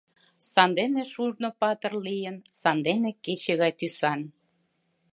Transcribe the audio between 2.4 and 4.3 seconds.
Сандене кече гай тӱсан.